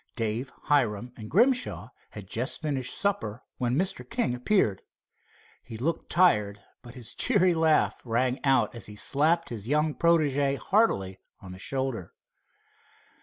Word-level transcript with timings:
Dave, 0.15 0.49
Hiram 0.63 1.13
and 1.15 1.29
Grimshaw 1.29 1.89
had 2.09 2.25
just 2.25 2.63
finished 2.63 2.97
supper 2.97 3.43
when 3.59 3.75
Mr. 3.77 4.03
King 4.09 4.33
appeared. 4.33 4.81
He 5.61 5.77
looked 5.77 6.09
tired, 6.09 6.63
but 6.81 6.95
his 6.95 7.13
cheery 7.13 7.53
laugh 7.53 8.01
rang 8.03 8.43
out 8.43 8.73
as 8.73 8.87
he 8.87 8.95
slapped 8.95 9.49
his 9.49 9.67
young 9.67 9.93
protege 9.93 10.55
heartily 10.55 11.19
on 11.39 11.51
the 11.51 11.59
shoulder. 11.59 12.13